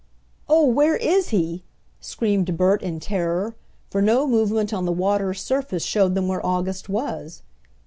"Oh, 0.49 0.65
where 0.65 0.95
is 0.95 1.29
he?" 1.29 1.63
screamed 1.99 2.57
Bert 2.57 2.81
in 2.81 2.99
terror, 2.99 3.55
for 3.91 4.01
no 4.01 4.25
movement 4.25 4.73
on 4.73 4.85
the 4.85 4.91
water's 4.91 5.39
surface 5.41 5.83
showed 5.83 6.15
them 6.15 6.27
where 6.27 6.43
August 6.43 6.89
was. 6.89 7.43